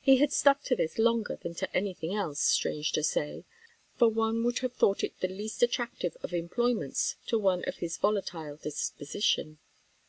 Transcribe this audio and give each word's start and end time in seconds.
He 0.00 0.16
had 0.16 0.32
stuck 0.32 0.64
to 0.64 0.74
this 0.74 0.98
longer 0.98 1.36
than 1.40 1.54
to 1.54 1.72
any 1.72 1.94
thing 1.94 2.12
else, 2.16 2.40
strange 2.40 2.90
to 2.90 3.04
say; 3.04 3.44
for 3.94 4.08
one 4.08 4.42
would 4.42 4.58
have 4.58 4.72
thought 4.72 5.04
it 5.04 5.14
the 5.20 5.28
least 5.28 5.62
attractive 5.62 6.16
of 6.20 6.34
employments 6.34 7.14
to 7.28 7.38
one 7.38 7.62
of 7.68 7.76
his 7.76 7.96
volatile 7.96 8.56
disposition. 8.56 9.58